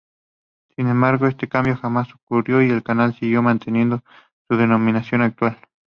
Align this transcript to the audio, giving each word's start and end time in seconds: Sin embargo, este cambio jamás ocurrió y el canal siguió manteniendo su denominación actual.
Sin 0.75 0.87
embargo, 0.87 1.27
este 1.27 1.47
cambio 1.47 1.77
jamás 1.77 2.07
ocurrió 2.15 2.63
y 2.63 2.71
el 2.71 2.81
canal 2.81 3.13
siguió 3.13 3.43
manteniendo 3.43 4.01
su 4.49 4.57
denominación 4.57 5.21
actual. 5.21 5.59